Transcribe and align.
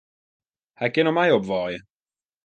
Hy 0.79 0.87
kin 0.93 1.09
om 1.09 1.15
my 1.19 1.27
opwaaie. 1.37 1.79